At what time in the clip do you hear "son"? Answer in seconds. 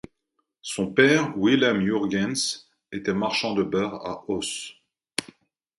0.63-0.87